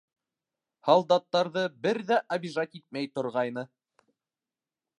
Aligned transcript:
Һалдаттарҙы 0.87 1.65
бер 1.85 1.99
ҙә 2.11 2.17
обижать 2.37 2.73
итмәй 2.79 3.11
торғайны. 3.19 3.67